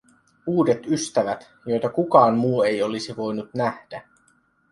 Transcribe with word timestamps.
Uudet 0.47 0.85
ystävät, 0.87 1.51
joita 1.65 1.89
kukaan 1.89 2.37
muu 2.37 2.63
ei 2.63 2.83
olisi 2.83 3.17
voinut 3.17 3.49
nähdä. 3.53 4.01